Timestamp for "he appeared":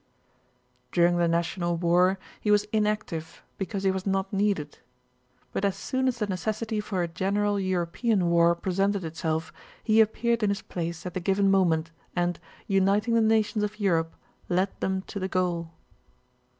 9.83-10.41